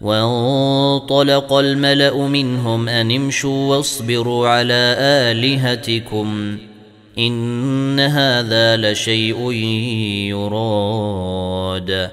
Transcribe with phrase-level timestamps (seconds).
[0.00, 6.58] وانطلق الملأ منهم أن امشوا واصبروا على آلهتكم
[7.18, 9.52] إن هذا لشيء
[10.30, 12.10] يراد.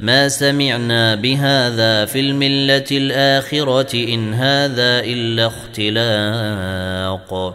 [0.00, 7.54] ما سمعنا بهذا في الملة الآخرة إن هذا إلا اختلاق.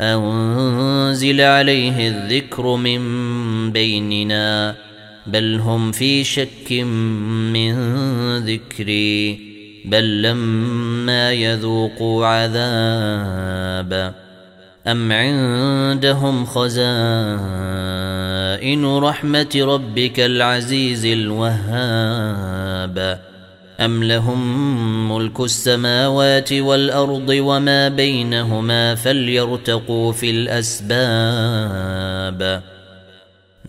[0.00, 3.00] أنزل عليه الذكر من
[3.72, 4.89] بيننا.
[5.26, 6.72] بل هم في شك
[7.52, 7.74] من
[8.38, 9.50] ذكري
[9.84, 14.14] بل لما يذوقوا عذاب
[14.86, 16.84] أم عندهم خزائن
[18.96, 22.50] رحمة ربك العزيز الوهاب؟
[23.80, 30.90] أم لهم ملك السماوات والأرض وما بينهما فليرتقوا في الأسباب؟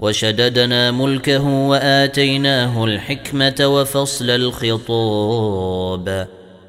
[0.00, 6.06] وشددنا ملكه وآتيناه الحكمة وفصل الخطاب.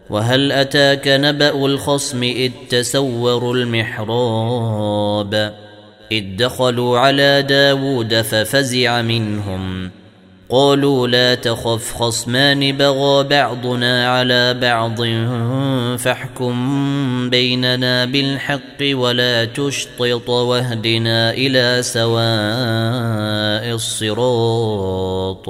[0.09, 5.33] وهل أتاك نبأ الخصم إذ تسوروا المحراب؟
[6.11, 9.91] إذ دخلوا على داود ففزع منهم.
[10.51, 15.01] قالوا لا تخف خصمان بغى بعضنا على بعض
[15.97, 25.49] فاحكم بيننا بالحق ولا تشطط واهدنا إلى سواء الصراط.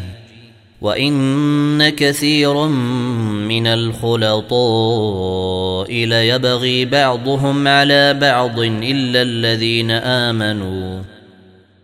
[0.81, 2.67] وان كثيرا
[3.47, 4.61] من الخلطاء
[5.91, 11.01] ليبغي بعضهم على بعض الا الذين امنوا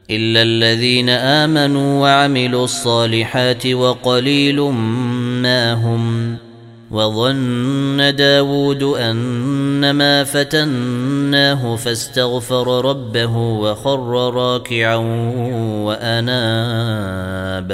[0.09, 4.61] الا الذين امنوا وعملوا الصالحات وقليل
[5.41, 6.37] ما هم
[6.91, 14.95] وظن داود أنما فتناه فاستغفر ربه وخر راكعا
[15.85, 17.67] وأناب.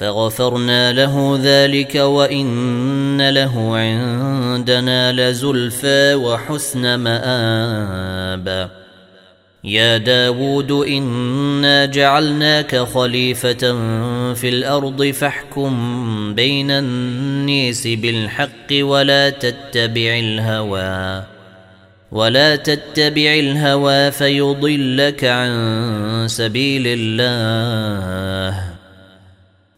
[0.00, 8.70] فغفرنا له ذلك وان له عندنا لزلفى وحسن مآب.
[9.64, 13.72] يا داود إنا جعلناك خليفة
[14.34, 21.24] في الأرض فاحكم بين النيس بالحق ولا تتبع الهوى.
[22.12, 28.79] ولا تتبع الهوى فيضلك عن سبيل الله.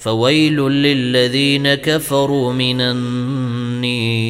[0.00, 4.20] فويل للذين كفروا من النير.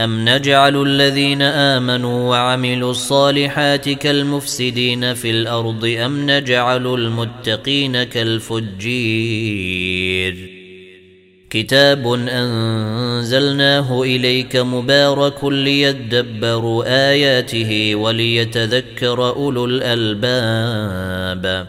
[0.00, 9.68] أم نجعل الذين آمنوا وعملوا الصالحات كالمفسدين في الأرض أم نجعل المتقين كالفجير؟
[11.50, 21.68] كتاب أنزلناه إليك مبارك ليدبروا آياته وليتذكر أولو الألباب.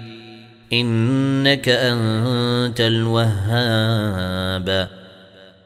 [0.73, 4.87] إنك أنت الوهاب.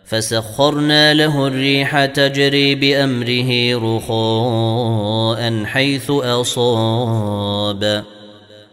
[0.06, 8.04] فسخرنا له الريح تجري بأمره رخاء حيث أصاب.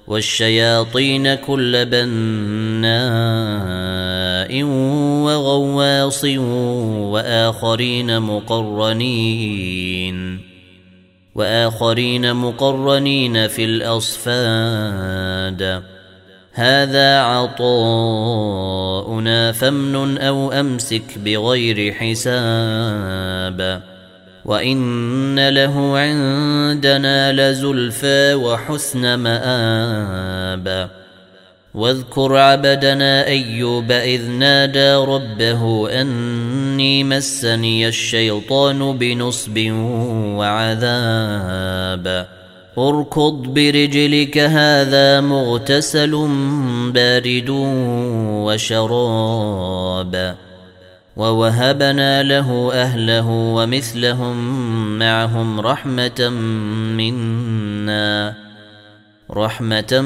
[0.07, 2.93] والشياطين كل بناء
[5.25, 6.25] وغواص
[7.15, 10.41] وآخرين مقرنين.
[11.35, 15.83] وآخرين مقرنين في الأصفاد.
[16.55, 18.33] هذا عطاؤنا
[19.53, 23.83] فامنن أو أمسك بغير حساب.
[24.45, 30.91] وإن له عندنا لزلفى وحسن مآب.
[31.75, 39.59] واذكر عبدنا أيوب إذ نادى ربه أني مسني الشيطان بنصب
[40.39, 42.27] وعذاب.
[42.79, 46.29] اركض برجلك هذا مغتسل
[46.95, 47.51] بارد
[48.47, 50.37] وشراب.
[51.17, 54.37] ووهبنا له أهله ومثلهم
[54.99, 56.29] معهم رحمة
[56.97, 58.35] منا
[59.31, 60.01] رحمة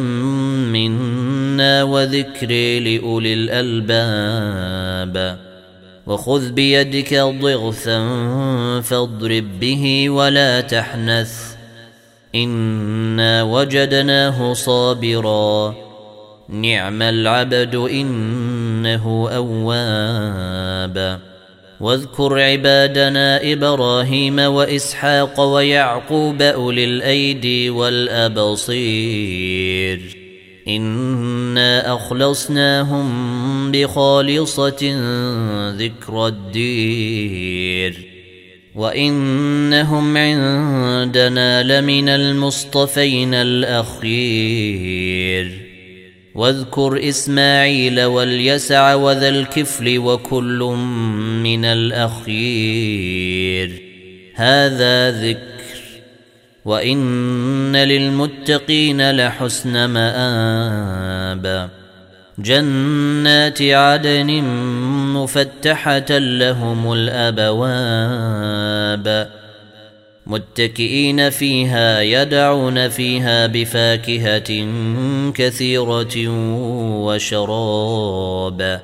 [0.72, 5.38] منا وذكر لأولي الألباب.
[6.06, 8.00] وخذ بيدك ضغثا
[8.80, 11.55] فاضرب به ولا تحنث.
[12.44, 15.74] انا وجدناه صابرا.
[16.48, 21.20] نعم العبد انه اواب.
[21.80, 28.76] واذكر عبادنا إبراهيم واسحاق ويعقوب اولي الايدي والابصير.
[30.68, 34.94] انا اخلصناهم بخالصه
[35.70, 38.15] ذكر الدير
[38.76, 44.86] وانهم عندنا لمن المصطفين الاخير
[46.34, 50.58] واذكر اسماعيل واليسع وذا الكفل وكل
[51.42, 52.92] من الاخير
[54.34, 55.46] هذا ذكر
[56.64, 61.70] وان للمتقين لحسن مآب
[62.38, 64.42] جنات عدن
[65.14, 68.56] مفتحة لهم الأبواب
[70.26, 74.66] متكئين فيها يدعون فيها بفاكهة
[75.34, 76.28] كثيرة
[77.06, 78.80] وشراب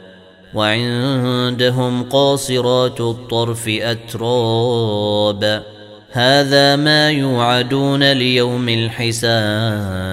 [0.54, 5.62] وعندهم قاصرات الطرف أتراب
[6.12, 10.12] هذا ما يوعدون ليوم الحساب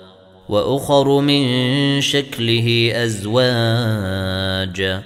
[0.51, 5.01] وأخر من شكله أزواج.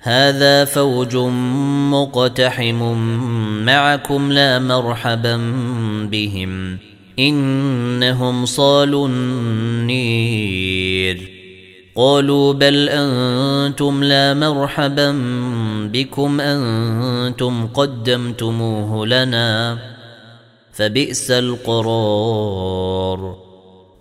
[0.00, 1.16] هذا فوج
[1.90, 2.92] مقتحم
[3.64, 5.36] معكم لا مرحبا
[6.10, 6.78] بهم.
[7.18, 11.30] إنهم صالوا النير.
[11.96, 15.12] قالوا بل أنتم لا مرحبا
[15.92, 19.78] بكم أنتم قدمتموه لنا
[20.72, 23.45] فبئس القرار.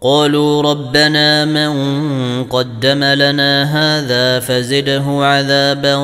[0.05, 1.74] قالوا ربنا من
[2.43, 5.95] قدم لنا هذا فزده عذابا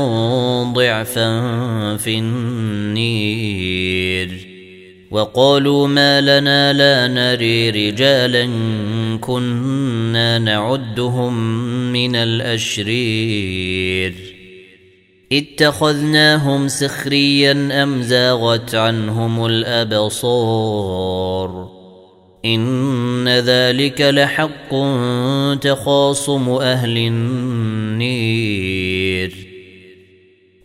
[0.73, 1.41] ضعفا
[1.97, 3.67] في النير.
[5.11, 8.49] وقالوا ما لنا لا نري رجالا
[9.21, 11.33] كنا نعدهم
[11.93, 14.13] من الأشرير.
[15.31, 20.61] اتخذناهم سخريا أم زاغت عنهم الأبصار.
[22.45, 24.75] إن ذلك لحق
[25.61, 28.31] تخاصم أهل النير.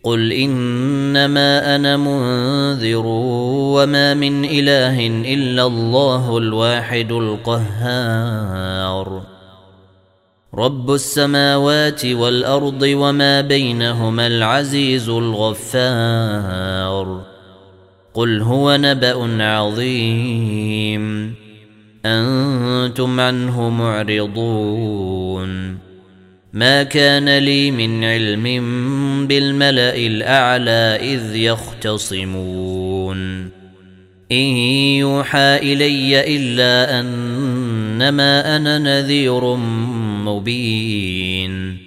[0.03, 9.23] قل إنما أنا منذر وما من إله إلا الله الواحد القهار.
[10.55, 17.21] رب السماوات والأرض وما بينهما العزيز الغفار.
[18.13, 21.35] قل هو نبأ عظيم.
[22.07, 25.77] أنتم عنه معرضون.
[26.53, 28.43] ما كان لي من علم
[29.27, 33.17] بالملأ الأعلى إذ يختصمون.
[34.31, 34.47] إن
[34.97, 39.55] يوحى إلي إلا أنما أنا نذير
[40.25, 41.86] مبين.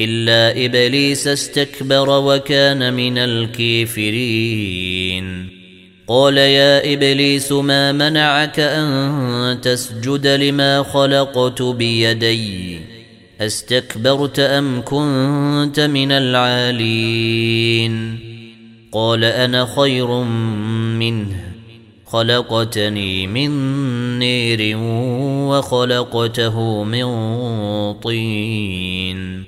[0.00, 4.78] إلا إبليس استكبر وكان من الكافرين.
[6.08, 12.78] قال يا إبليس ما منعك أن تسجد لما خلقت بيدي؟
[13.40, 18.18] أستكبرت أم كنت من العالين؟
[18.92, 20.22] قال أنا خير
[20.98, 21.44] منه.
[22.06, 23.50] خلقتني من
[24.18, 24.76] نير
[25.48, 27.04] وخلقته من
[27.92, 29.47] طين.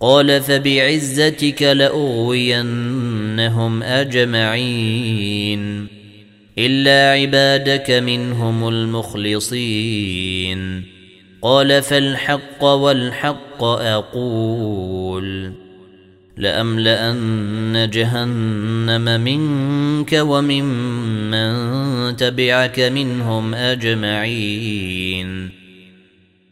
[0.00, 3.02] قال فبعزتك لأغوينهم
[3.82, 5.60] أجمعين
[6.58, 10.00] إلا عبادك منهم المخلصين
[11.42, 15.52] قال فالحق والحق أقول
[16.36, 25.50] لأملأن جهنم منك وممن من تبعك منهم أجمعين